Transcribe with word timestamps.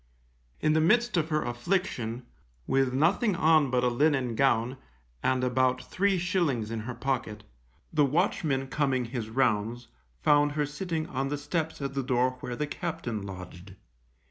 In 0.61 0.73
the 0.73 0.81
midst 0.81 1.15
of 1.15 1.29
her 1.29 1.43
affliction, 1.43 2.25
with 2.65 2.91
nothing 2.91 3.35
on 3.35 3.69
but 3.69 3.83
a 3.83 3.87
linen 3.87 4.33
gown, 4.33 4.77
and 5.21 5.43
about 5.43 5.79
three 5.83 6.17
shillings 6.17 6.71
in 6.71 6.79
her 6.79 6.95
pocket, 6.95 7.43
the 7.93 8.03
watchman 8.03 8.65
coming 8.65 9.05
his 9.05 9.29
rounds, 9.29 9.89
found 10.23 10.53
her 10.53 10.65
sitting 10.65 11.05
on 11.05 11.27
the 11.27 11.37
steps 11.37 11.83
at 11.83 11.93
the 11.93 12.01
door 12.01 12.31
where 12.39 12.55
the 12.55 12.65
captain 12.65 13.21
lodged. 13.21 13.75